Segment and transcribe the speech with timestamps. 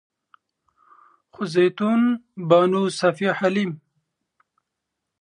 [1.33, 2.01] خو زيتون
[2.49, 3.71] بانو، صفيه حليم